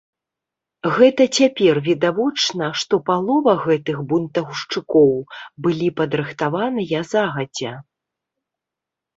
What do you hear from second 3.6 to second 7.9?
гэтых бунтаўшчыкоў былі падрыхтаваныя загадзя.